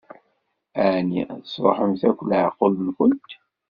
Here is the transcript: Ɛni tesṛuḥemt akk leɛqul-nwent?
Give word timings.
Ɛni 0.93 1.23
tesṛuḥemt 1.43 2.01
akk 2.09 2.19
leɛqul-nwent? 2.29 3.29